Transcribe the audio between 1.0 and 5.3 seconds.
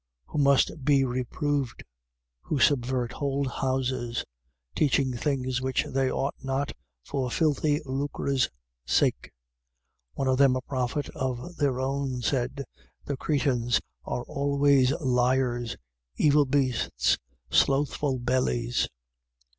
reproved, who subvert whole houses, teaching